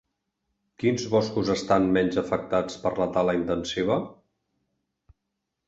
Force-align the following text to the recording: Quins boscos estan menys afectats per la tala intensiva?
Quins 0.83 1.03
boscos 1.15 1.51
estan 1.55 1.85
menys 1.99 2.17
afectats 2.23 2.81
per 2.87 2.95
la 3.03 3.09
tala 3.19 3.37
intensiva? 3.43 4.01